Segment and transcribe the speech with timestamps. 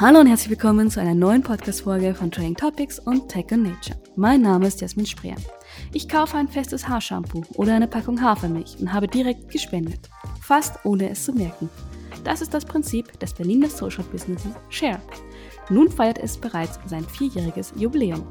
[0.00, 4.00] Hallo und herzlich willkommen zu einer neuen Podcast-Folge von Trading Topics und Tech and Nature.
[4.16, 5.36] Mein Name ist Jasmin Spreer.
[5.92, 10.08] Ich kaufe ein festes Haarshampoo oder eine Packung Hafermilch und habe direkt gespendet.
[10.40, 11.68] Fast ohne es zu merken.
[12.24, 15.02] Das ist das Prinzip des Berliner Social Businesses Share.
[15.68, 18.24] Nun feiert es bereits sein vierjähriges Jubiläum.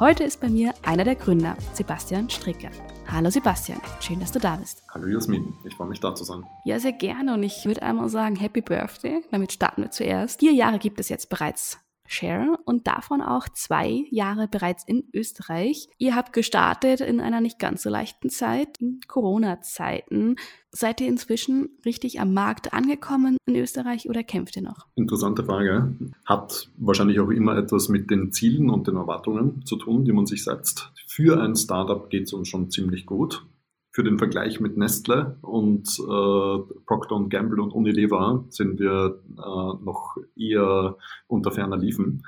[0.00, 2.70] Heute ist bei mir einer der Gründer, Sebastian Stricker.
[3.14, 4.82] Hallo Sebastian, schön, dass du da bist.
[4.88, 6.44] Hallo Jasmin, ich freue mich da zu sein.
[6.64, 9.20] Ja, sehr gerne und ich würde einmal sagen Happy Birthday.
[9.30, 10.40] Damit starten wir zuerst.
[10.40, 11.78] Vier Jahre gibt es jetzt bereits
[12.12, 15.88] Share und davon auch zwei Jahre bereits in Österreich.
[15.98, 20.36] Ihr habt gestartet in einer nicht ganz so leichten Zeit, in Corona-Zeiten.
[20.70, 24.86] Seid ihr inzwischen richtig am Markt angekommen in Österreich oder kämpft ihr noch?
[24.94, 25.94] Interessante Frage.
[26.24, 30.26] Hat wahrscheinlich auch immer etwas mit den Zielen und den Erwartungen zu tun, die man
[30.26, 30.92] sich setzt.
[31.06, 33.44] Für ein Startup geht es uns schon ziemlich gut
[33.92, 40.16] für den Vergleich mit Nestle und äh, Procter Gamble und Unilever sind wir äh, noch
[40.34, 42.22] eher unter ferner Liefen.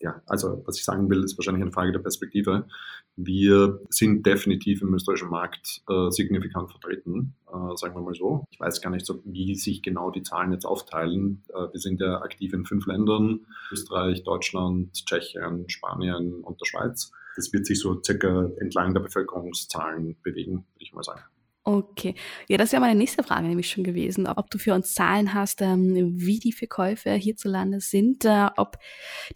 [0.00, 2.66] Ja, also was ich sagen will, ist wahrscheinlich eine Frage der Perspektive.
[3.16, 8.46] Wir sind definitiv im österreichischen Markt äh, signifikant vertreten, äh, sagen wir mal so.
[8.50, 11.42] Ich weiß gar nicht so, wie sich genau die Zahlen jetzt aufteilen.
[11.50, 17.12] Äh, wir sind ja aktiv in fünf Ländern, Österreich, Deutschland, Tschechien, Spanien und der Schweiz
[17.36, 21.22] das wird sich so circa entlang der Bevölkerungszahlen bewegen, würde ich mal sagen.
[21.62, 22.14] Okay,
[22.48, 25.60] ja, das wäre meine nächste Frage nämlich schon gewesen, ob du für uns Zahlen hast,
[25.60, 28.78] ähm, wie die Verkäufe hierzulande sind, äh, ob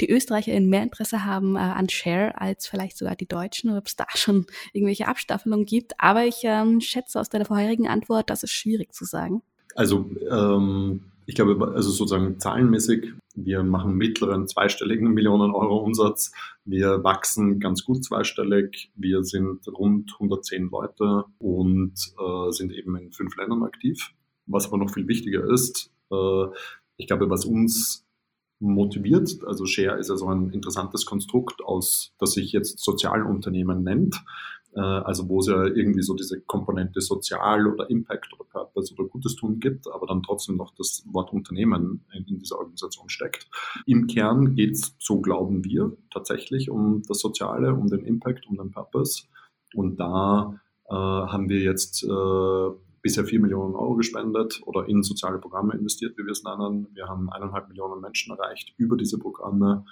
[0.01, 3.87] die Österreicher mehr Interesse haben äh, an Share als vielleicht sogar die Deutschen, oder ob
[3.87, 5.93] es da schon irgendwelche Abstaffelungen gibt.
[5.99, 9.43] Aber ich ähm, schätze aus deiner vorherigen Antwort, das ist schwierig zu sagen.
[9.75, 16.33] Also ähm, ich glaube, also sozusagen zahlenmäßig, wir machen mittleren zweistelligen Millionen Euro Umsatz.
[16.65, 18.93] Wir wachsen ganz gut zweistellig.
[18.95, 24.13] Wir sind rund 110 Leute und äh, sind eben in fünf Ländern aktiv.
[24.47, 26.47] Was aber noch viel wichtiger ist, äh,
[26.97, 28.07] ich glaube, was uns
[28.61, 34.17] motiviert, also Share ist ja so ein interessantes Konstrukt aus, das sich jetzt Sozialunternehmen nennt.
[34.75, 39.09] Äh, also wo es ja irgendwie so diese Komponente Sozial oder Impact oder Purpose oder
[39.09, 43.49] Gutes tun gibt, aber dann trotzdem noch das Wort Unternehmen in, dieser Organisation steckt.
[43.87, 48.57] Im Kern geht es, so glauben wir, tatsächlich um das Soziale, um den Impact, um
[48.57, 49.25] den Purpose.
[49.75, 52.71] Und da äh, haben wir jetzt äh,
[53.01, 56.89] bisher 4 Millionen Euro gespendet oder in soziale Programme investiert, wie wir es nennen.
[56.95, 59.85] Wir haben eineinhalb Millionen Menschen erreicht über diese Programme.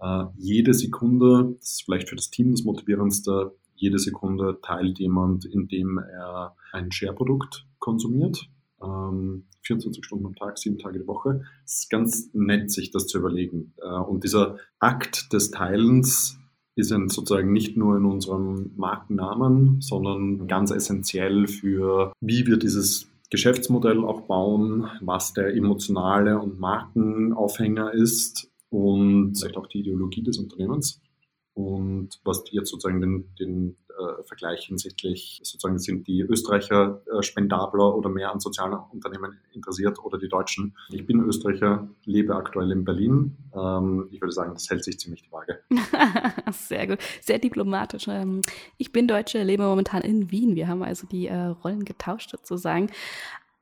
[0.00, 5.44] Äh, jede Sekunde, das ist vielleicht für das Team das Motivierendste, jede Sekunde teilt jemand,
[5.44, 8.48] indem er ein Share-Produkt konsumiert.
[8.82, 11.42] Ähm, 24 Stunden am Tag, sieben Tage die Woche.
[11.64, 13.74] Es ist ganz nett, sich das zu überlegen.
[13.82, 16.38] Äh, und dieser Akt des Teilens
[16.78, 24.04] ist sozusagen nicht nur in unserem Markennamen, sondern ganz essentiell für, wie wir dieses Geschäftsmodell
[24.04, 31.00] auch bauen, was der emotionale und Markenaufhänger ist und vielleicht auch die Ideologie des Unternehmens.
[31.58, 37.96] Und was jetzt sozusagen den, den äh, Vergleich hinsichtlich, sozusagen sind die Österreicher äh, spendabler
[37.96, 40.76] oder mehr an sozialen Unternehmen interessiert oder die Deutschen.
[40.90, 43.36] Ich bin Österreicher, lebe aktuell in Berlin.
[43.56, 45.60] Ähm, ich würde sagen, das hält sich ziemlich die Waage.
[46.52, 48.06] Sehr gut, sehr diplomatisch.
[48.06, 48.40] Ähm,
[48.76, 50.54] ich bin Deutsche, lebe momentan in Wien.
[50.54, 52.88] Wir haben also die äh, Rollen getauscht sozusagen.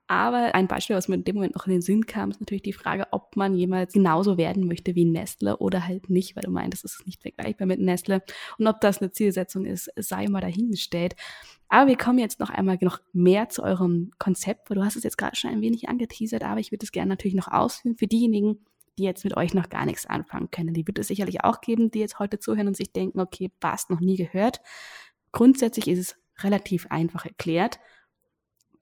[0.09, 2.62] Aber ein Beispiel, was mir in dem Moment noch in den Sinn kam, ist natürlich
[2.62, 6.50] die Frage, ob man jemals genauso werden möchte wie Nestle oder halt nicht, weil du
[6.50, 8.22] meintest, es ist nicht vergleichbar mit Nestle.
[8.56, 11.16] Und ob das eine Zielsetzung ist, sei mal dahingestellt.
[11.69, 15.03] Aber wir kommen jetzt noch einmal noch mehr zu eurem Konzept, weil du hast es
[15.03, 18.06] jetzt gerade schon ein wenig angeteasert, aber ich würde es gerne natürlich noch ausführen für
[18.06, 18.65] diejenigen,
[18.99, 20.72] die jetzt mit euch noch gar nichts anfangen können.
[20.72, 23.91] Die wird es sicherlich auch geben, die jetzt heute zuhören und sich denken, okay, passt,
[23.91, 24.61] noch nie gehört.
[25.33, 27.78] Grundsätzlich ist es relativ einfach erklärt.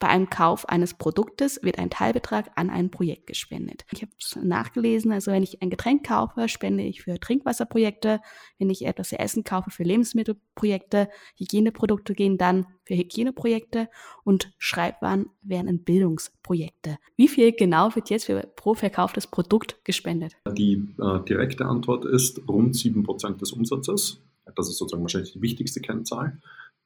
[0.04, 3.87] Bei einem Kauf eines Produktes wird ein Teilbetrag an ein Projekt gespendet.
[3.91, 8.20] Ich habe es nachgelesen, also wenn ich ein Getränk kaufe, spende ich für Trinkwasserprojekte.
[8.59, 11.09] Wenn ich etwas zu essen kaufe, für Lebensmittelprojekte.
[11.38, 13.88] Hygieneprodukte gehen dann für Hygieneprojekte
[14.25, 16.99] und Schreibwaren werden in Bildungsprojekte.
[17.17, 20.37] Wie viel genau wird jetzt für pro verkauftes Produkt gespendet?
[20.52, 24.20] Die äh, direkte Antwort ist rund 7% des Umsatzes.
[24.55, 26.43] Das ist sozusagen wahrscheinlich die wichtigste Kennzahl.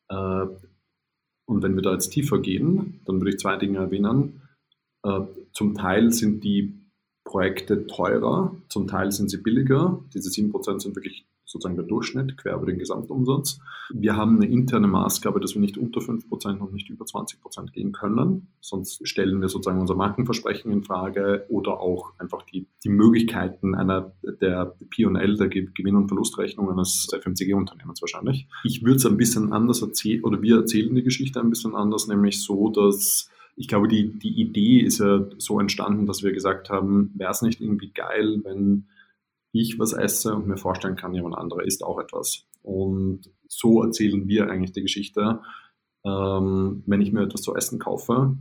[0.09, 0.47] Äh,
[1.49, 4.43] und wenn wir da jetzt tiefer gehen, dann würde ich zwei Dinge erwähnen.
[5.03, 5.21] Äh,
[5.53, 6.75] zum Teil sind die
[7.25, 10.05] Projekte teurer, zum Teil sind sie billiger.
[10.13, 13.59] Diese 7% sind wirklich sozusagen der Durchschnitt quer über den Gesamtumsatz.
[13.91, 17.93] Wir haben eine interne Maßgabe, dass wir nicht unter 5% und nicht über 20% gehen
[17.93, 18.49] können.
[18.61, 24.13] Sonst stellen wir sozusagen unser Markenversprechen in Frage oder auch einfach die, die Möglichkeiten einer
[24.43, 28.47] der P&L, der Gewinn- und Verlustrechnung eines FMCG-Unternehmens wahrscheinlich.
[28.65, 32.09] Ich würde es ein bisschen anders erzählen, oder wir erzählen die Geschichte ein bisschen anders,
[32.09, 36.71] nämlich so, dass ich glaube, die, die Idee ist ja so entstanden, dass wir gesagt
[36.71, 38.87] haben, wäre es nicht irgendwie geil, wenn
[39.61, 42.47] ich was esse und mir vorstellen kann, jemand anderer isst auch etwas.
[42.63, 45.41] Und so erzählen wir eigentlich die Geschichte.
[46.05, 48.37] Ähm, wenn ich mir etwas zu essen kaufe,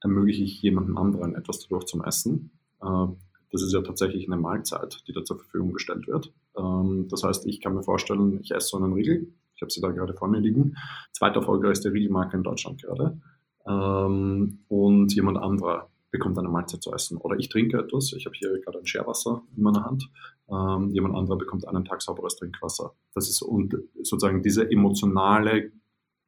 [0.00, 2.50] ermögliche ich jemandem anderen etwas dadurch zum Essen.
[2.82, 3.06] Äh,
[3.50, 6.32] das ist ja tatsächlich eine Mahlzeit, die da zur Verfügung gestellt wird.
[6.56, 9.32] Ähm, das heißt, ich kann mir vorstellen, ich esse so einen Riegel.
[9.54, 10.76] Ich habe sie da gerade vor mir liegen.
[11.12, 13.20] Zweiter erfolgreichste Riegelmarke in Deutschland gerade.
[13.66, 17.16] Ähm, und jemand anderer bekommt eine Mahlzeit zu essen.
[17.16, 18.12] Oder ich trinke etwas.
[18.12, 20.08] Ich habe hier gerade ein Scherwasser in meiner Hand.
[20.48, 22.94] Ähm, jemand anderer bekommt einen Tag sauberes Trinkwasser.
[23.14, 25.72] Das ist und sozusagen diese emotionale,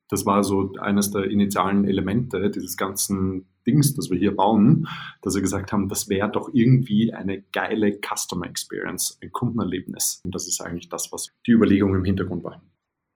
[0.08, 4.88] das war so eines der initialen Elemente dieses ganzen Dings, das wir hier bauen,
[5.22, 10.20] dass wir gesagt haben, das wäre doch irgendwie eine geile Customer Experience, ein Kundenerlebnis.
[10.24, 12.62] Und das ist eigentlich das, was die Überlegung im Hintergrund war.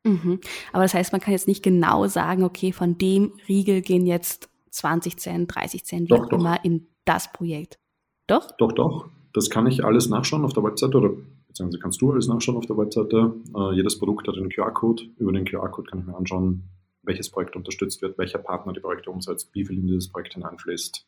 [0.04, 0.40] Mhm.
[0.72, 4.48] Aber das heißt, man kann jetzt nicht genau sagen, okay, von dem Riegel gehen jetzt
[4.78, 6.38] 20 Cent, 30 Cent, wie doch, auch doch.
[6.38, 7.78] immer in das Projekt.
[8.26, 8.50] Doch?
[8.58, 9.08] Doch, doch.
[9.32, 11.10] Das kann ich alles nachschauen auf der Webseite oder
[11.48, 13.34] beziehungsweise kannst du alles nachschauen auf der Webseite.
[13.54, 15.04] Äh, jedes Produkt hat einen QR-Code.
[15.18, 16.64] Über den QR-Code kann ich mir anschauen,
[17.02, 21.06] welches Projekt unterstützt wird, welcher Partner die Projekte umsetzt, wie viel in dieses Projekt hineinfließt.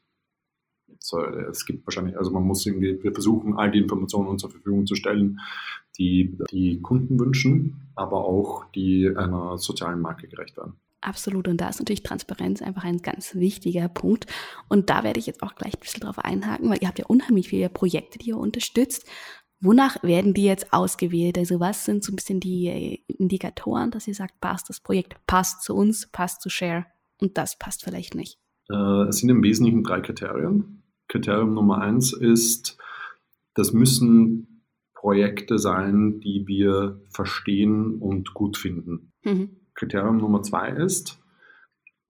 [0.99, 4.87] So, es gibt wahrscheinlich, also man muss irgendwie, wir versuchen, all die Informationen zur Verfügung
[4.87, 5.39] zu stellen,
[5.99, 10.75] die die Kunden wünschen, aber auch die einer sozialen Marke gerecht werden.
[11.01, 11.49] Absolut.
[11.49, 14.27] Und da ist natürlich Transparenz einfach ein ganz wichtiger Punkt.
[14.69, 17.07] Und da werde ich jetzt auch gleich ein bisschen drauf einhaken, weil ihr habt ja
[17.07, 19.07] unheimlich viele Projekte, die ihr unterstützt.
[19.63, 21.37] Wonach werden die jetzt ausgewählt?
[21.37, 25.17] Also was sind so ein bisschen die äh, Indikatoren, dass ihr sagt, passt das Projekt,
[25.27, 26.87] passt zu uns, passt zu Share
[27.19, 28.39] und das passt vielleicht nicht?
[28.71, 30.83] Äh, es sind im Wesentlichen drei Kriterien.
[31.09, 32.79] Kriterium Nummer eins ist,
[33.55, 34.65] das müssen
[34.95, 39.13] Projekte sein, die wir verstehen und gut finden.
[39.25, 39.60] Mhm.
[39.75, 41.21] Kriterium Nummer zwei ist,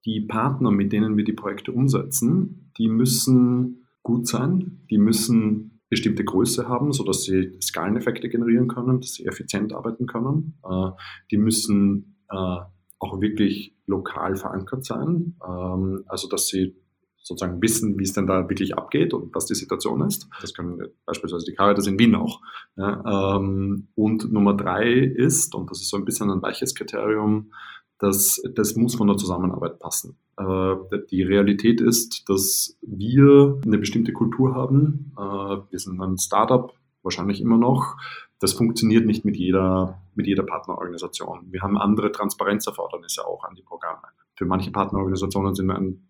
[0.04, 6.24] die Partner, mit denen wir die Projekte umsetzen, die müssen gut sein, die müssen bestimmte
[6.24, 10.58] Größe haben, sodass sie Skaleneffekte generieren können, dass sie effizient arbeiten können.
[10.64, 10.90] Äh,
[11.30, 12.56] die müssen äh,
[13.00, 16.76] auch wirklich lokal verankert sein, ähm, also dass sie
[17.22, 20.28] sozusagen wissen, wie es denn da wirklich abgeht und was die Situation ist.
[20.40, 22.40] Das können beispielsweise die Caritas in Wien auch.
[22.76, 27.52] Ja, ähm, und Nummer drei ist, und das ist so ein bisschen ein weiches Kriterium,
[27.99, 30.17] dass das muss von der Zusammenarbeit passen.
[30.38, 30.75] Äh,
[31.11, 35.12] die Realität ist, dass wir eine bestimmte Kultur haben.
[35.17, 36.72] Äh, wir sind ein Startup,
[37.02, 37.96] wahrscheinlich immer noch.
[38.38, 41.49] Das funktioniert nicht mit jeder, mit jeder Partnerorganisation.
[41.50, 44.08] Wir haben andere Transparenzerfordernisse auch an die Programme.
[44.34, 46.09] Für manche Partnerorganisationen sind wir ein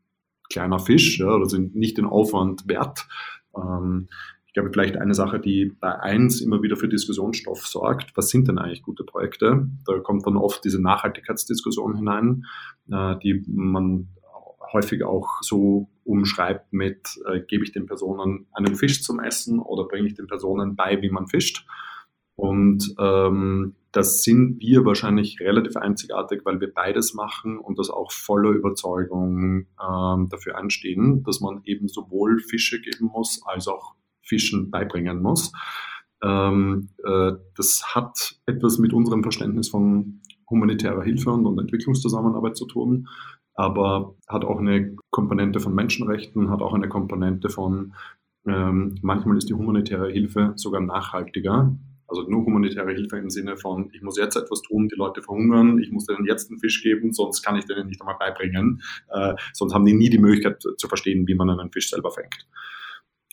[0.50, 3.06] kleiner Fisch ja, oder sind nicht den Aufwand wert.
[3.56, 4.08] Ähm,
[4.46, 8.16] ich glaube, vielleicht eine Sache, die bei eins immer wieder für Diskussionsstoff sorgt.
[8.16, 9.68] Was sind denn eigentlich gute Projekte?
[9.86, 12.46] Da kommt dann oft diese Nachhaltigkeitsdiskussion hinein,
[12.90, 14.08] äh, die man
[14.72, 19.84] häufig auch so umschreibt mit, äh, gebe ich den Personen einen Fisch zum Essen oder
[19.84, 21.64] bringe ich den Personen bei, wie man fischt.
[22.34, 28.12] Und ähm, das sind wir wahrscheinlich relativ einzigartig, weil wir beides machen und das auch
[28.12, 34.70] voller Überzeugung ähm, dafür anstehen, dass man eben sowohl Fische geben muss, als auch Fischen
[34.70, 35.52] beibringen muss.
[36.22, 42.66] Ähm, äh, das hat etwas mit unserem Verständnis von humanitärer Hilfe und, und Entwicklungszusammenarbeit zu
[42.66, 43.08] tun,
[43.54, 47.94] aber hat auch eine Komponente von Menschenrechten, hat auch eine Komponente von,
[48.46, 51.76] ähm, manchmal ist die humanitäre Hilfe sogar nachhaltiger
[52.10, 55.78] also nur humanitäre Hilfe im Sinne von, ich muss jetzt etwas tun, die Leute verhungern,
[55.78, 58.82] ich muss denen jetzt einen Fisch geben, sonst kann ich denen nicht einmal beibringen.
[59.08, 62.46] Äh, sonst haben die nie die Möglichkeit zu verstehen, wie man einen Fisch selber fängt.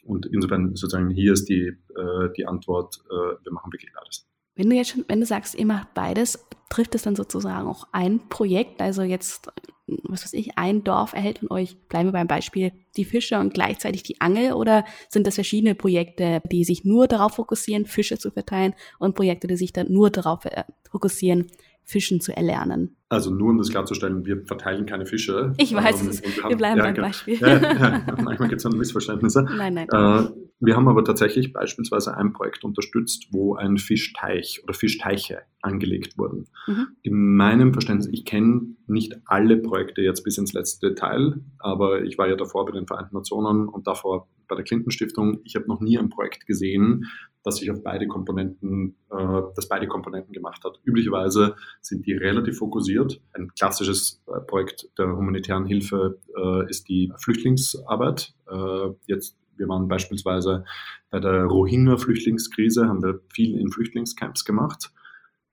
[0.04, 4.26] Und insofern sozusagen hier ist die, äh, die Antwort, äh, wir machen wirklich alles.
[4.58, 7.88] Wenn du jetzt schon, wenn du sagst, ihr macht beides, trifft es dann sozusagen auch
[7.92, 9.48] ein Projekt, also jetzt,
[9.86, 13.54] was weiß ich, ein Dorf erhält von euch, bleiben wir beim Beispiel, die Fische und
[13.54, 18.32] gleichzeitig die Angel oder sind das verschiedene Projekte, die sich nur darauf fokussieren, Fische zu
[18.32, 21.48] verteilen und Projekte, die sich dann nur darauf äh, fokussieren,
[21.84, 22.97] Fischen zu erlernen?
[23.10, 25.54] Also nur um das klarzustellen, wir verteilen keine Fische.
[25.58, 26.22] Ich weiß ähm, es.
[26.22, 27.08] Wir, haben, wir, bleiben ja, beim genau.
[27.08, 27.36] Beispiel.
[27.36, 29.44] Ja, ja, manchmal gibt es dann Missverständnisse.
[29.44, 29.88] Nein, nein.
[29.90, 36.18] Äh, wir haben aber tatsächlich beispielsweise ein Projekt unterstützt, wo ein Fischteich oder Fischteiche angelegt
[36.18, 36.48] wurden.
[36.68, 36.88] Mhm.
[37.04, 42.18] In meinem Verständnis, ich kenne nicht alle Projekte jetzt bis ins letzte Detail, aber ich
[42.18, 45.40] war ja davor bei den Vereinten Nationen und davor bei der Clinton Stiftung.
[45.44, 47.06] Ich habe noch nie ein Projekt gesehen,
[47.44, 50.80] das sich auf beide Komponenten, äh, das beide Komponenten gemacht hat.
[50.84, 53.22] Üblicherweise sind die relativ fokussiert.
[53.34, 58.34] Ein klassisches äh, Projekt der humanitären Hilfe äh, ist die Flüchtlingsarbeit.
[58.50, 60.64] Äh, jetzt wir waren beispielsweise
[61.10, 64.92] bei der Rohingya-Flüchtlingskrise, haben wir viel in Flüchtlingscamps gemacht.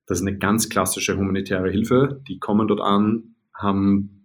[0.07, 2.21] Das ist eine ganz klassische humanitäre Hilfe.
[2.29, 4.24] Die kommen dort an, haben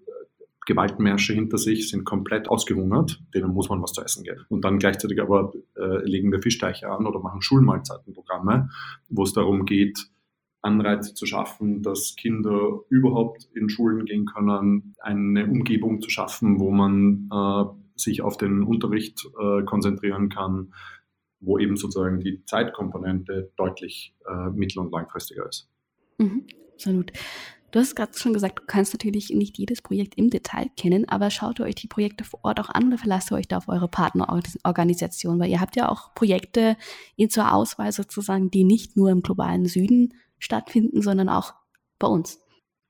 [0.69, 4.45] Gewaltmärsche hinter sich, sind komplett ausgehungert, denen muss man was zu essen geben.
[4.49, 8.69] Und dann gleichzeitig aber äh, legen wir Fischteiche an oder machen Schulmahlzeitenprogramme,
[9.09, 9.97] wo es darum geht,
[10.61, 16.69] Anreize zu schaffen, dass Kinder überhaupt in Schulen gehen können, eine Umgebung zu schaffen, wo
[16.69, 20.73] man äh, sich auf den Unterricht äh, konzentrieren kann,
[21.39, 25.67] wo eben sozusagen die Zeitkomponente deutlich äh, mittel- und langfristiger ist.
[26.19, 27.11] Mhm, absolut.
[27.71, 31.29] Du hast gerade schon gesagt, du kannst natürlich nicht jedes Projekt im Detail kennen, aber
[31.29, 35.39] schaut euch die Projekte vor Ort auch an oder verlasst euch da auf eure Partnerorganisation,
[35.39, 36.77] weil ihr habt ja auch Projekte
[37.29, 41.53] zur Auswahl sozusagen, die nicht nur im globalen Süden stattfinden, sondern auch
[41.99, 42.39] bei uns.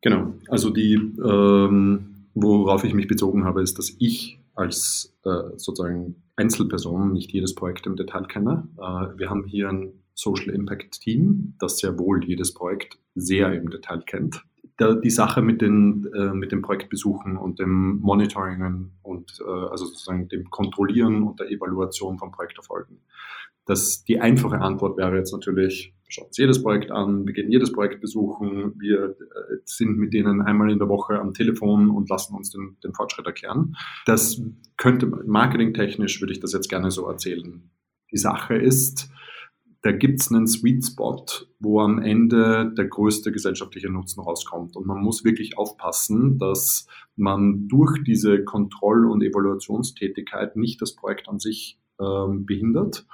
[0.02, 6.24] Genau, also die, ähm, worauf ich mich bezogen habe, ist, dass ich als äh, sozusagen
[6.38, 8.70] Einzelperson nicht jedes Projekt im Detail kenne.
[8.78, 13.70] Äh, wir haben hier ein Social Impact Team, das sehr wohl jedes Projekt sehr im
[13.70, 14.44] Detail kennt.
[14.80, 19.86] Da, die Sache mit den, äh, mit den Projektbesuchen und dem Monitoringen und äh, also
[19.86, 23.02] sozusagen dem Kontrollieren und der Evaluation von Projekterfolgen.
[23.66, 27.52] Das, die einfache Antwort wäre jetzt natürlich, wir schauen uns jedes Projekt an, wir gehen
[27.52, 32.10] jedes Projekt besuchen, wir äh, sind mit denen einmal in der Woche am Telefon und
[32.10, 33.76] lassen uns den, den Fortschritt erklären.
[34.06, 34.42] Das
[34.78, 37.70] könnte, marketingtechnisch würde ich das jetzt gerne so erzählen.
[38.12, 39.12] Die Sache ist,
[39.82, 41.26] da gibt es einen Sweet Spot,
[41.60, 44.76] wo am Ende der größte gesellschaftliche Nutzen rauskommt.
[44.76, 51.30] Und man muss wirklich aufpassen, dass man durch diese Kontroll- und Evaluationstätigkeit nicht das Projekt
[51.30, 53.06] an sich ähm, behindert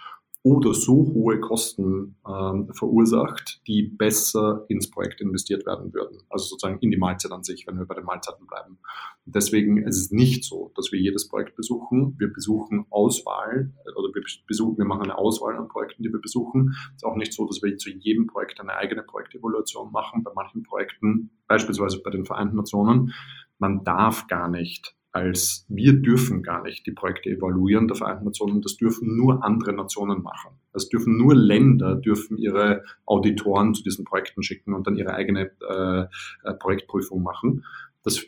[0.45, 6.19] oder so hohe Kosten ähm, verursacht, die besser ins Projekt investiert werden würden.
[6.29, 8.77] Also sozusagen in die Mahlzeit an sich, wenn wir bei den Mahlzeiten bleiben.
[9.25, 12.13] Und deswegen ist es nicht so, dass wir jedes Projekt besuchen.
[12.19, 16.75] Wir besuchen Auswahl oder wir besuchen, wir machen eine Auswahl an Projekten, die wir besuchen.
[16.89, 20.21] Es ist auch nicht so, dass wir zu jedem Projekt eine eigene Projektevaluation machen.
[20.23, 23.13] Bei manchen Projekten, beispielsweise bei den Vereinten Nationen,
[23.57, 28.61] man darf gar nicht als wir dürfen gar nicht die Projekte evaluieren der Vereinten Nationen,
[28.61, 30.51] das dürfen nur andere Nationen machen.
[30.73, 35.51] Das dürfen nur Länder, dürfen ihre Auditoren zu diesen Projekten schicken und dann ihre eigene
[35.69, 36.01] äh,
[36.43, 37.63] äh, Projektprüfung machen.
[38.03, 38.25] Das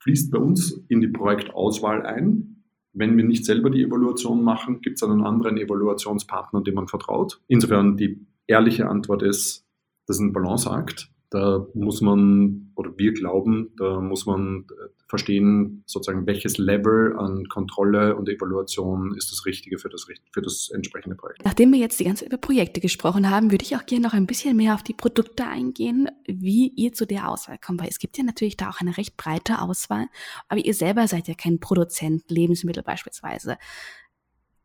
[0.00, 2.62] fließt bei uns in die Projektauswahl ein.
[2.92, 7.40] Wenn wir nicht selber die Evaluation machen, gibt es einen anderen Evaluationspartner, dem man vertraut.
[7.46, 9.64] Insofern die ehrliche Antwort ist,
[10.06, 11.10] das ist ein Balanceakt.
[11.30, 17.46] Da muss man, oder wir glauben, da muss man äh, verstehen, sozusagen, welches Level an
[17.48, 21.44] Kontrolle und Evaluation ist das Richtige für das, für das entsprechende Projekt.
[21.44, 24.14] Nachdem wir jetzt die ganze Zeit über Projekte gesprochen haben, würde ich auch gerne noch
[24.14, 27.98] ein bisschen mehr auf die Produkte eingehen, wie ihr zu der Auswahl kommt, weil es
[27.98, 30.06] gibt ja natürlich da auch eine recht breite Auswahl,
[30.48, 33.58] aber ihr selber seid ja kein Produzent, Lebensmittel beispielsweise.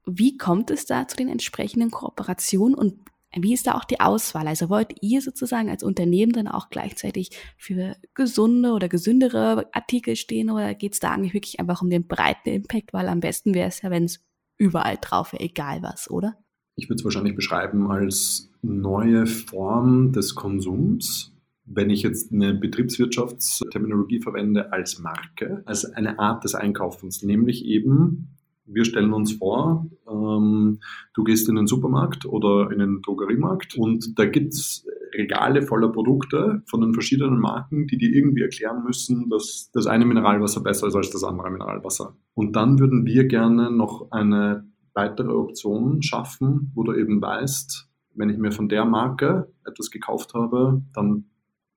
[0.05, 2.99] Wie kommt es da zu den entsprechenden Kooperationen und
[3.39, 4.47] wie ist da auch die Auswahl?
[4.47, 10.49] Also wollt ihr sozusagen als Unternehmen dann auch gleichzeitig für gesunde oder gesündere Artikel stehen
[10.49, 12.93] oder geht es da eigentlich wirklich einfach um den breiten Impact?
[12.93, 14.23] Weil am besten wäre es ja, wenn es
[14.57, 16.37] überall drauf wäre, egal was, oder?
[16.75, 21.31] Ich würde es wahrscheinlich beschreiben als neue Form des Konsums.
[21.65, 28.33] Wenn ich jetzt eine Betriebswirtschaftsterminologie verwende als Marke, als eine Art des Einkaufens, nämlich eben
[28.65, 34.25] wir stellen uns vor, du gehst in den Supermarkt oder in den Drogeriemarkt und da
[34.25, 39.87] gibt's Regale voller Produkte von den verschiedenen Marken, die dir irgendwie erklären müssen, dass das
[39.87, 42.15] eine Mineralwasser besser ist als das andere Mineralwasser.
[42.33, 48.29] Und dann würden wir gerne noch eine weitere Option schaffen, wo du eben weißt, wenn
[48.29, 51.25] ich mir von der Marke etwas gekauft habe, dann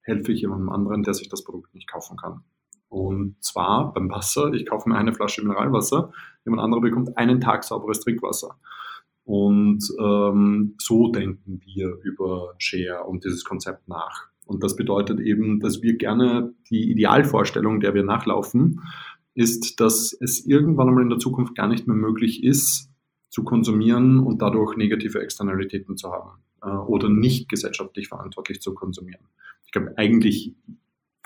[0.03, 2.43] helfe ich jemandem anderen, der sich das Produkt nicht kaufen kann.
[2.89, 6.13] Und zwar beim Wasser, ich kaufe mir eine Flasche Mineralwasser,
[6.45, 8.57] jemand anderer bekommt einen Tag sauberes Trinkwasser.
[9.25, 14.29] Und ähm, so denken wir über Share und dieses Konzept nach.
[14.47, 18.81] Und das bedeutet eben, dass wir gerne die Idealvorstellung, der wir nachlaufen,
[19.35, 22.89] ist, dass es irgendwann einmal in der Zukunft gar nicht mehr möglich ist,
[23.29, 29.27] zu konsumieren und dadurch negative Externalitäten zu haben äh, oder nicht gesellschaftlich verantwortlich zu konsumieren.
[29.67, 30.55] Ich glaube, eigentlich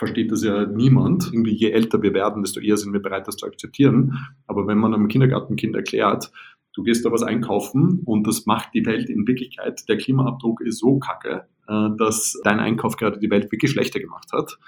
[0.00, 1.30] versteht das ja niemand.
[1.30, 4.16] Irgendwie je älter wir werden, desto eher sind wir bereit, das zu akzeptieren.
[4.46, 6.32] Aber wenn man einem Kindergartenkind erklärt,
[6.72, 10.78] du gehst da was einkaufen und das macht die Welt in Wirklichkeit, der Klimaabdruck ist
[10.78, 14.58] so kacke, äh, dass dein Einkauf gerade die Welt wirklich schlechter gemacht hat,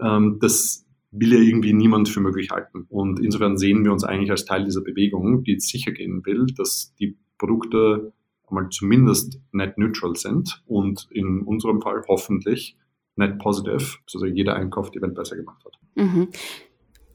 [0.00, 2.86] ähm, das will ja irgendwie niemand für möglich halten.
[2.88, 6.94] Und insofern sehen wir uns eigentlich als Teil dieser Bewegung, die sicher gehen will, dass
[6.98, 8.14] die Produkte
[8.46, 12.78] einmal zumindest net neutral sind und in unserem Fall hoffentlich
[13.18, 15.78] net positive, also jeder Einkauf die Welt besser gemacht hat.
[15.94, 16.28] Mhm.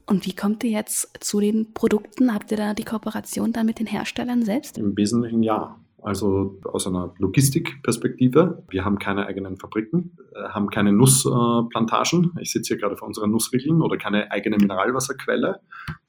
[0.06, 2.34] Und wie kommt ihr jetzt zu den Produkten?
[2.34, 4.76] Habt ihr da die Kooperation dann mit den Herstellern selbst?
[4.76, 5.80] Im Wesentlichen ja.
[6.04, 8.62] Also aus einer Logistikperspektive.
[8.68, 12.32] Wir haben keine eigenen Fabriken, äh, haben keine Nussplantagen.
[12.40, 15.60] Ich sitze hier gerade vor unseren Nussriegeln oder keine eigene Mineralwasserquelle,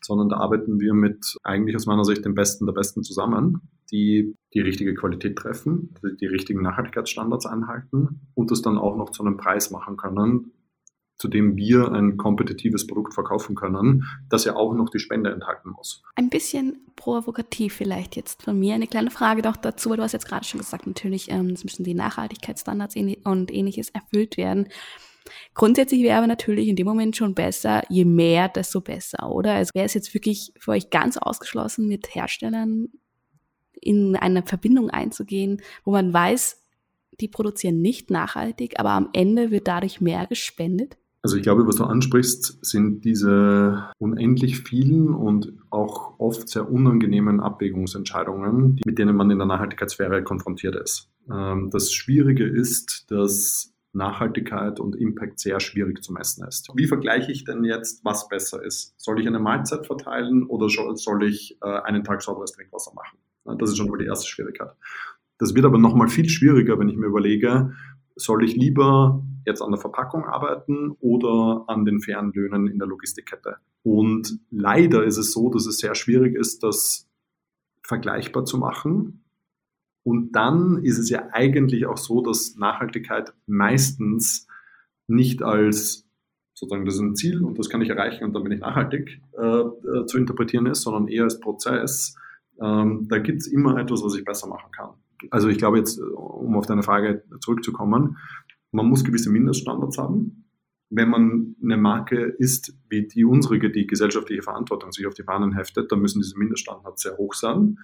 [0.01, 4.35] sondern da arbeiten wir mit eigentlich aus meiner Sicht den Besten der Besten zusammen, die
[4.53, 9.37] die richtige Qualität treffen, die richtigen Nachhaltigkeitsstandards einhalten und das dann auch noch zu einem
[9.37, 10.51] Preis machen können,
[11.17, 15.71] zu dem wir ein kompetitives Produkt verkaufen können, das ja auch noch die Spende enthalten
[15.71, 16.03] muss.
[16.15, 18.75] Ein bisschen provokativ vielleicht jetzt von mir.
[18.75, 21.83] Eine kleine Frage doch dazu, weil du hast jetzt gerade schon gesagt, natürlich ähm, müssen
[21.83, 24.67] die Nachhaltigkeitsstandards und ähnliches erfüllt werden.
[25.53, 29.53] Grundsätzlich wäre aber natürlich in dem Moment schon besser, je mehr, desto besser, oder?
[29.53, 32.89] Also wäre es jetzt wirklich für euch ganz ausgeschlossen, mit Herstellern
[33.73, 36.61] in eine Verbindung einzugehen, wo man weiß,
[37.19, 40.97] die produzieren nicht nachhaltig, aber am Ende wird dadurch mehr gespendet?
[41.25, 47.39] Also ich glaube, was du ansprichst, sind diese unendlich vielen und auch oft sehr unangenehmen
[47.39, 51.09] Abwägungsentscheidungen, mit denen man in der Nachhaltigkeitssphäre konfrontiert ist.
[51.27, 56.69] Ähm, das Schwierige ist, dass Nachhaltigkeit und Impact sehr schwierig zu messen ist.
[56.75, 58.93] Wie vergleiche ich denn jetzt, was besser ist?
[58.97, 63.17] Soll ich eine Mahlzeit verteilen oder soll ich äh, einen Tag sauberes Trinkwasser machen?
[63.57, 64.73] Das ist schon mal die erste Schwierigkeit.
[65.39, 67.73] Das wird aber nochmal viel schwieriger, wenn ich mir überlege,
[68.15, 72.87] soll ich lieber jetzt an der Verpackung arbeiten oder an den fairen Löhnen in der
[72.87, 73.57] Logistikkette?
[73.83, 77.07] Und leider ist es so, dass es sehr schwierig ist, das
[77.83, 79.23] vergleichbar zu machen.
[80.03, 84.47] Und dann ist es ja eigentlich auch so, dass Nachhaltigkeit meistens
[85.07, 86.07] nicht als
[86.53, 89.21] sozusagen das ist ein Ziel und das kann ich erreichen und dann bin ich nachhaltig
[89.37, 92.15] äh, äh zu interpretieren ist, sondern eher als Prozess.
[92.61, 94.91] Ähm, da gibt es immer etwas, was ich besser machen kann
[95.31, 98.17] also ich glaube jetzt, um auf deine Frage zurückzukommen,
[98.71, 100.45] man muss gewisse Mindeststandards haben.
[100.89, 105.53] Wenn man eine Marke ist, wie die unsere, die gesellschaftliche Verantwortung sich auf die Fahnen
[105.53, 107.79] heftet, dann müssen diese Mindeststandards sehr hoch sein.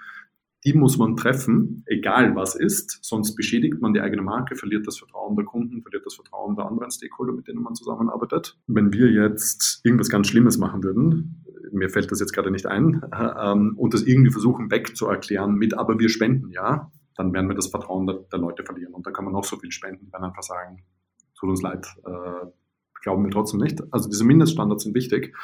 [0.64, 5.00] Die muss man treffen, egal was ist, sonst beschädigt man die eigene Marke, verliert das
[5.00, 8.60] Vertrauen der Kunden, verliert das Vertrauen der anderen Stakeholder, mit denen man zusammenarbeitet.
[8.68, 13.02] Wenn wir jetzt irgendwas ganz Schlimmes machen würden, mir fällt das jetzt gerade nicht ein,
[13.40, 17.68] ähm, und das irgendwie versuchen wegzuerklären mit, aber wir spenden ja, dann werden wir das
[17.68, 18.94] Vertrauen der, der Leute verlieren.
[18.94, 20.84] Und da kann man noch so viel spenden, wenn einfach sagen,
[21.38, 22.48] tut uns leid, äh,
[23.02, 23.82] glauben wir trotzdem nicht.
[23.92, 25.36] Also diese Mindeststandards sind wichtig.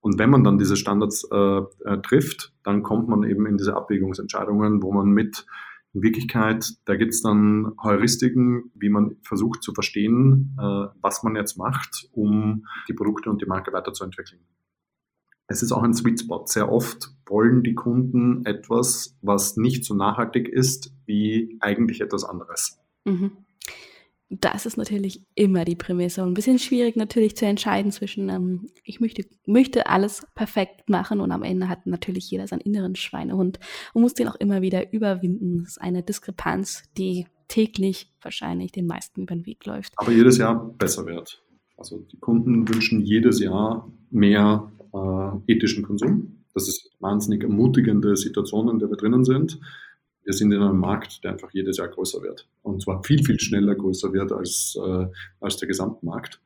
[0.00, 3.76] Und wenn man dann diese Standards äh, äh, trifft, dann kommt man eben in diese
[3.76, 5.46] Abwägungsentscheidungen, wo man mit
[5.94, 11.36] in Wirklichkeit, da gibt es dann Heuristiken, wie man versucht zu verstehen, äh, was man
[11.36, 14.40] jetzt macht, um die Produkte und die Marke weiterzuentwickeln
[15.52, 16.44] es ist auch ein Sweet Spot.
[16.46, 22.78] Sehr oft wollen die Kunden etwas, was nicht so nachhaltig ist wie eigentlich etwas anderes.
[23.04, 23.32] Mhm.
[24.30, 28.66] Das ist natürlich immer die Prämisse und ein bisschen schwierig natürlich zu entscheiden zwischen, ähm,
[28.82, 33.60] ich möchte, möchte alles perfekt machen und am Ende hat natürlich jeder seinen inneren Schweinehund
[33.92, 35.58] und muss den auch immer wieder überwinden.
[35.58, 39.92] Das ist eine Diskrepanz, die täglich wahrscheinlich den meisten über den Weg läuft.
[39.96, 41.42] Aber jedes Jahr besser wird.
[41.76, 46.44] Also die Kunden wünschen jedes Jahr mehr äh, ethischen Konsum.
[46.54, 49.58] Das ist wahnsinnig ermutigende Situation, in der wir drinnen sind.
[50.24, 52.48] Wir sind in einem Markt, der einfach jedes Jahr größer wird.
[52.62, 55.06] Und zwar viel, viel schneller größer wird als, äh,
[55.40, 56.40] als der Gesamtmarkt.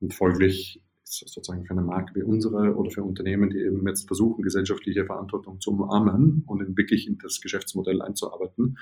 [0.00, 4.06] Und folglich ist sozusagen für eine Marke wie unsere oder für Unternehmen, die eben jetzt
[4.06, 8.78] versuchen, gesellschaftliche Verantwortung zu umarmen und in wirklich in das Geschäftsmodell einzuarbeiten,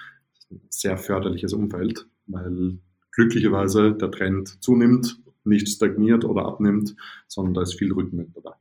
[0.50, 2.78] ein sehr förderliches Umfeld, weil
[3.12, 6.94] glücklicherweise der Trend zunimmt, nicht stagniert oder abnimmt,
[7.26, 8.54] sondern da ist viel Rückenwind dabei.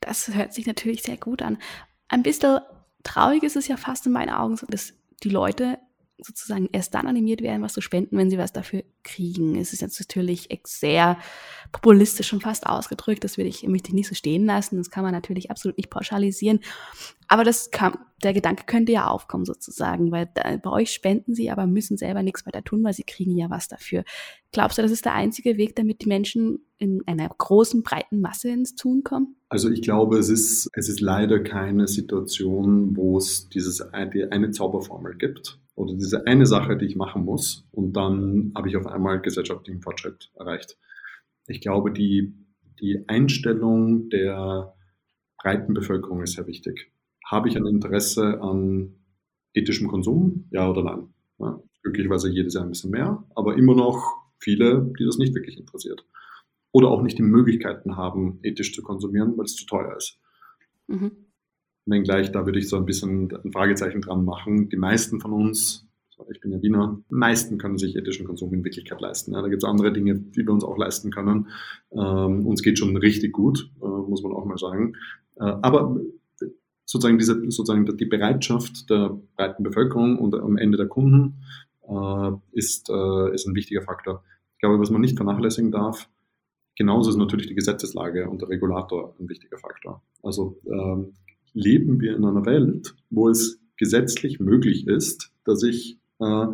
[0.00, 1.58] Das hört sich natürlich sehr gut an.
[2.08, 2.60] Ein bisschen
[3.02, 5.78] traurig ist es ja fast in meinen Augen so, dass die Leute
[6.22, 9.56] sozusagen erst dann animiert werden, was zu spenden, wenn sie was dafür kriegen.
[9.56, 11.18] Es ist jetzt natürlich sehr
[11.72, 13.24] populistisch und fast ausgedrückt.
[13.24, 14.76] Das will ich, möchte ich nicht so stehen lassen.
[14.76, 16.60] Das kann man natürlich absolut nicht pauschalisieren.
[17.28, 21.50] Aber das kann, der Gedanke könnte ja aufkommen sozusagen, weil da, bei euch spenden sie,
[21.50, 24.04] aber müssen selber nichts weiter tun, weil sie kriegen ja was dafür.
[24.52, 28.48] Glaubst du, das ist der einzige Weg, damit die Menschen in einer großen, breiten Masse
[28.48, 29.36] ins Tun kommen?
[29.48, 34.50] Also ich glaube, es ist, es ist leider keine Situation, wo es dieses, die eine
[34.50, 38.86] Zauberformel gibt oder diese eine Sache, die ich machen muss und dann habe ich auf
[38.86, 40.76] einmal gesellschaftlichen Fortschritt erreicht.
[41.46, 42.34] Ich glaube, die,
[42.80, 44.74] die Einstellung der
[45.38, 46.92] breiten Bevölkerung ist sehr wichtig.
[47.24, 48.94] Habe ich ein Interesse an
[49.54, 50.48] ethischem Konsum?
[50.50, 51.14] Ja oder nein?
[51.38, 54.02] Ja, glücklicherweise jedes Jahr ein bisschen mehr, aber immer noch
[54.38, 56.04] viele, die das nicht wirklich interessiert.
[56.72, 60.20] Oder auch nicht die Möglichkeiten haben, ethisch zu konsumieren, weil es zu teuer ist.
[60.86, 61.29] Mhm.
[61.86, 64.68] Wenngleich, da würde ich so ein bisschen ein Fragezeichen dran machen.
[64.68, 65.86] Die meisten von uns,
[66.30, 69.32] ich bin ja Wiener, meisten können sich ethischen Konsum in Wirklichkeit leisten.
[69.32, 71.48] Ja, da gibt es andere Dinge, die wir uns auch leisten können.
[71.92, 74.94] Ähm, uns geht schon richtig gut, äh, muss man auch mal sagen.
[75.36, 75.96] Äh, aber
[76.84, 81.42] sozusagen diese, sozusagen die Bereitschaft der breiten Bevölkerung und am Ende der Kunden
[81.88, 84.24] äh, ist, äh, ist ein wichtiger Faktor.
[84.54, 86.08] Ich glaube, was man nicht vernachlässigen darf,
[86.76, 90.02] genauso ist natürlich die Gesetzeslage und der Regulator ein wichtiger Faktor.
[90.22, 91.14] Also ähm,
[91.52, 96.46] leben wir in einer Welt, wo es gesetzlich möglich ist, dass ich äh,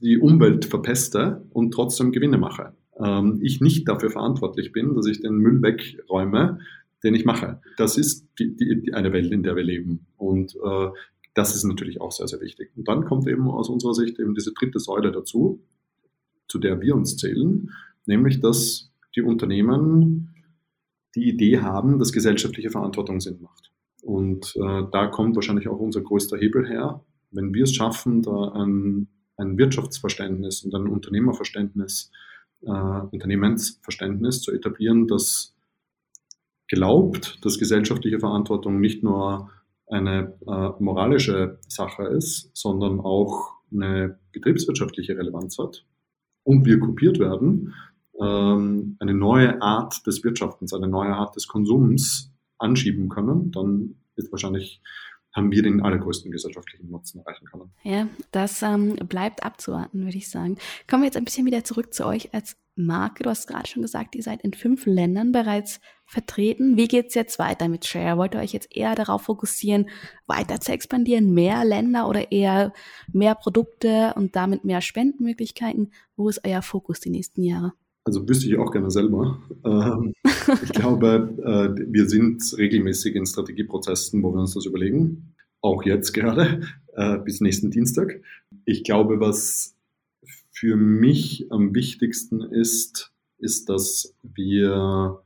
[0.00, 2.74] die Umwelt verpeste und trotzdem Gewinne mache.
[2.98, 6.58] Ähm, ich nicht dafür verantwortlich bin, dass ich den Müll wegräume,
[7.02, 7.60] den ich mache.
[7.76, 10.06] Das ist die, die, eine Welt, in der wir leben.
[10.16, 10.88] Und äh,
[11.34, 12.70] das ist natürlich auch sehr, sehr wichtig.
[12.76, 15.60] Und dann kommt eben aus unserer Sicht eben diese dritte Säule dazu,
[16.48, 17.70] zu der wir uns zählen,
[18.06, 20.34] nämlich dass die Unternehmen
[21.14, 23.70] die Idee haben, dass gesellschaftliche Verantwortung Sinn macht.
[24.04, 27.02] Und äh, da kommt wahrscheinlich auch unser größter Hebel her.
[27.30, 32.10] Wenn wir es schaffen, da ein, ein Wirtschaftsverständnis und ein Unternehmerverständnis,
[32.62, 35.54] äh, Unternehmensverständnis zu etablieren, das
[36.68, 39.50] glaubt, dass gesellschaftliche Verantwortung nicht nur
[39.86, 45.84] eine äh, moralische Sache ist, sondern auch eine betriebswirtschaftliche Relevanz hat
[46.42, 47.74] und wir kopiert werden,
[48.20, 54.30] ähm, eine neue Art des Wirtschaftens, eine neue Art des Konsums anschieben können, dann ist
[54.32, 54.80] wahrscheinlich
[55.34, 57.72] haben wir den allergrößten gesellschaftlichen Nutzen erreichen können.
[57.82, 60.58] Ja, das ähm, bleibt abzuwarten, würde ich sagen.
[60.88, 63.24] Kommen wir jetzt ein bisschen wieder zurück zu euch als Marke.
[63.24, 66.76] Du hast gerade schon gesagt, ihr seid in fünf Ländern bereits vertreten.
[66.76, 68.16] Wie geht es jetzt weiter mit Share?
[68.16, 69.88] Wollt ihr euch jetzt eher darauf fokussieren,
[70.26, 72.72] weiter zu expandieren, mehr Länder oder eher
[73.12, 75.92] mehr Produkte und damit mehr Spendenmöglichkeiten?
[76.16, 77.72] Wo ist euer Fokus die nächsten Jahre?
[78.04, 79.42] Also wüsste ich auch gerne selber.
[79.64, 80.12] Ähm,
[80.62, 85.34] ich glaube, äh, wir sind regelmäßig in Strategieprozessen, wo wir uns das überlegen.
[85.62, 86.60] Auch jetzt gerade,
[86.92, 88.20] äh, bis nächsten Dienstag.
[88.66, 89.74] Ich glaube, was
[90.50, 95.22] für mich am wichtigsten ist, ist, dass wir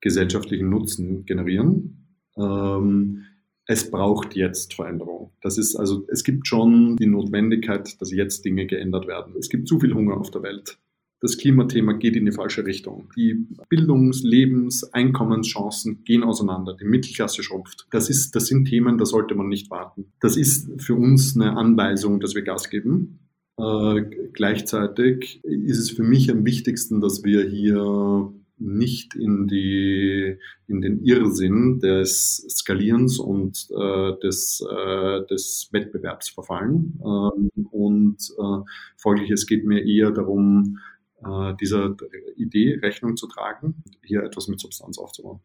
[0.00, 2.06] gesellschaftlichen Nutzen generieren.
[2.36, 3.24] Ähm,
[3.66, 5.32] es braucht jetzt Veränderung.
[5.40, 9.34] Das ist also, es gibt schon die Notwendigkeit, dass jetzt Dinge geändert werden.
[9.36, 10.78] Es gibt zu viel Hunger auf der Welt
[11.22, 13.08] das Klimathema geht in die falsche Richtung.
[13.16, 16.76] Die Bildungs-, Lebens-, Einkommenschancen gehen auseinander.
[16.78, 17.86] Die Mittelklasse schrumpft.
[17.92, 20.12] Das, ist, das sind Themen, da sollte man nicht warten.
[20.20, 23.20] Das ist für uns eine Anweisung, dass wir Gas geben.
[23.56, 30.80] Äh, gleichzeitig ist es für mich am wichtigsten, dass wir hier nicht in, die, in
[30.80, 37.00] den Irrsinn des Skalierens und äh, des, äh, des Wettbewerbs verfallen.
[37.04, 40.78] Ähm, und äh, folglich, es geht mir eher darum,
[41.24, 41.96] äh, dieser
[42.36, 45.40] Idee Rechnung zu tragen, hier etwas mit Substanz aufzubauen.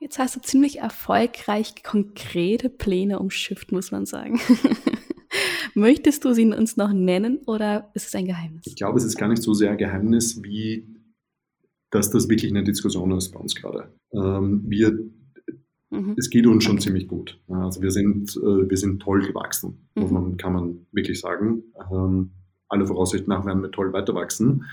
[0.00, 4.40] Jetzt hast du ziemlich erfolgreich konkrete Pläne umschifft, muss man sagen.
[5.74, 8.62] Möchtest du sie uns noch nennen oder ist es ein Geheimnis?
[8.66, 10.86] Ich glaube, es ist gar nicht so sehr ein Geheimnis, wie
[11.90, 13.92] dass das wirklich eine Diskussion ist bei uns gerade.
[14.12, 14.98] Ähm, wir,
[15.90, 16.14] mhm.
[16.16, 17.40] Es geht uns schon ziemlich gut.
[17.48, 20.12] Also wir sind, äh, wir sind toll gewachsen, mhm.
[20.12, 21.64] man, kann man wirklich sagen.
[21.90, 22.30] Ähm,
[22.68, 24.64] alle Voraussichten nach werden wir toll weiter wachsen.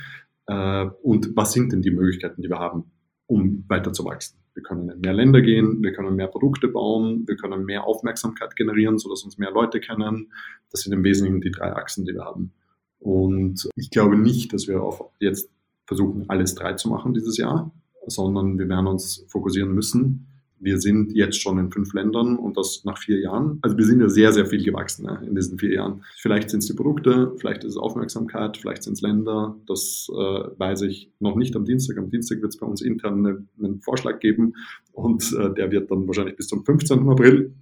[0.47, 2.91] Äh, und was sind denn die Möglichkeiten, die wir haben,
[3.27, 4.38] um weiter zu wachsen?
[4.53, 8.55] Wir können in mehr Länder gehen, wir können mehr Produkte bauen, wir können mehr Aufmerksamkeit
[8.55, 10.31] generieren, sodass uns mehr Leute kennen.
[10.71, 12.53] Das sind im Wesentlichen die drei Achsen, die wir haben.
[12.99, 15.49] Und ich glaube nicht, dass wir auf jetzt
[15.86, 17.71] versuchen, alles drei zu machen dieses Jahr,
[18.08, 20.35] sondern wir werden uns fokussieren müssen
[20.65, 23.60] wir sind jetzt schon in fünf Ländern und das nach vier Jahren.
[23.62, 26.04] Also wir sind ja sehr, sehr viel gewachsen ne, in diesen vier Jahren.
[26.17, 29.56] Vielleicht sind es die Produkte, vielleicht ist es Aufmerksamkeit, vielleicht sind es Länder.
[29.67, 31.97] Das äh, weiß ich noch nicht am Dienstag.
[31.99, 34.56] Am Dienstag wird es bei uns intern eine, einen Vorschlag geben
[34.91, 37.08] und äh, der wird dann wahrscheinlich bis zum 15.
[37.08, 37.54] April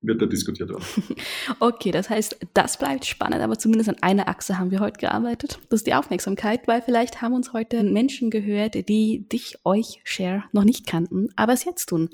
[0.00, 0.84] wird da diskutiert werden.
[1.60, 5.58] Okay, das heißt, das bleibt spannend, aber zumindest an einer Achse haben wir heute gearbeitet.
[5.70, 10.44] Das ist die Aufmerksamkeit, weil vielleicht haben uns heute Menschen gehört, die dich, euch, Share
[10.52, 12.10] noch nicht kannten, aber es jetzt tun.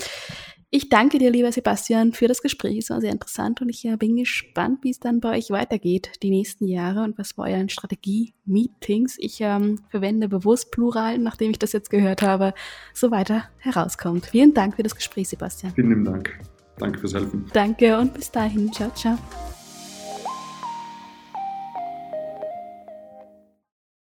[0.77, 2.79] Ich danke dir, lieber Sebastian, für das Gespräch.
[2.79, 6.11] Es war sehr interessant und ich äh, bin gespannt, wie es dann bei euch weitergeht,
[6.25, 11.61] die nächsten Jahre und was bei euren Strategie-Meetings, ich ähm, verwende bewusst Plural, nachdem ich
[11.61, 12.55] das jetzt gehört habe,
[12.93, 14.27] so weiter herauskommt.
[14.27, 15.73] Vielen Dank für das Gespräch, Sebastian.
[15.77, 16.37] Vielen Dank.
[16.79, 17.51] Danke fürs Helfen.
[17.53, 18.73] Danke und bis dahin.
[18.73, 19.19] Ciao, ciao.